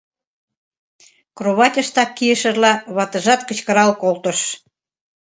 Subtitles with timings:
[1.37, 4.39] —кроватьыштак кийышыжла, ватыжат кычкырал колтыш.